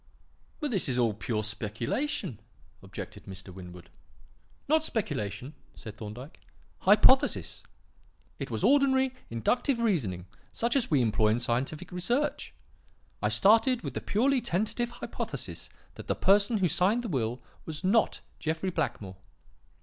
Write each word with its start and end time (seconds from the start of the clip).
"But 0.59 0.71
this 0.71 0.87
was 0.87 0.97
all 0.97 1.13
pure 1.13 1.43
speculation," 1.43 2.39
objected 2.81 3.25
Mr. 3.27 3.53
Winwood. 3.53 3.91
"Not 4.67 4.81
speculation," 4.83 5.53
said 5.75 5.95
Thorndyke. 5.97 6.39
"Hypothesis. 6.79 7.61
It 8.39 8.49
was 8.49 8.63
ordinary 8.63 9.13
inductive 9.29 9.77
reasoning 9.77 10.25
such 10.53 10.75
as 10.75 10.89
we 10.89 11.03
employ 11.03 11.27
in 11.27 11.39
scientific 11.39 11.91
research. 11.91 12.51
I 13.21 13.29
started 13.29 13.83
with 13.83 13.93
the 13.93 14.01
purely 14.01 14.41
tentative 14.41 14.89
hypothesis 14.89 15.69
that 15.93 16.07
the 16.07 16.15
person 16.15 16.57
who 16.57 16.67
signed 16.67 17.03
the 17.03 17.07
will 17.07 17.39
was 17.67 17.83
not 17.83 18.21
Jeffrey 18.39 18.71
Blackmore. 18.71 19.17